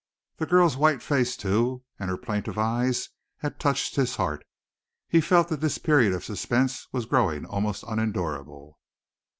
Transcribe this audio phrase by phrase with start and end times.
[0.37, 4.43] The girl's white face, too, and her plaintive eyes, had touched his heart.
[5.07, 8.79] He felt that this period of suspense was growing almost unendurable!